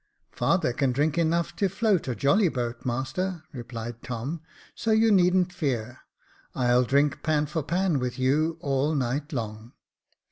"Father 0.31 0.73
can 0.73 0.91
drink 0.93 1.15
enough 1.15 1.55
to 1.57 1.69
float 1.69 2.07
a 2.07 2.15
jolly 2.15 2.49
boat, 2.49 2.83
master," 2.83 3.43
replied 3.53 4.01
Tom;" 4.01 4.41
so 4.75 4.89
you 4.89 5.11
needn't 5.11 5.53
fear. 5.53 5.99
I'll 6.55 6.85
drink 6.85 7.21
pan 7.21 7.45
for 7.45 7.61
pan 7.61 7.99
with 7.99 8.17
you, 8.17 8.57
all 8.61 8.95
night 8.95 9.31
long." 9.31 9.73